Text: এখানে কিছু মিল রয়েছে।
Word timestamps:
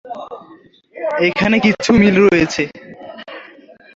এখানে 1.27 1.55
কিছু 1.65 1.91
মিল 1.99 2.15
রয়েছে। 2.25 2.63